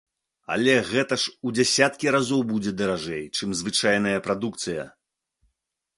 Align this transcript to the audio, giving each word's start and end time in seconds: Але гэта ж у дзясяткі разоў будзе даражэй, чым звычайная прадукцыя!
Але 0.53 0.73
гэта 0.91 1.17
ж 1.23 1.33
у 1.49 1.53
дзясяткі 1.57 2.07
разоў 2.17 2.41
будзе 2.53 2.71
даражэй, 2.81 3.23
чым 3.37 3.49
звычайная 3.63 4.17
прадукцыя! 4.29 4.91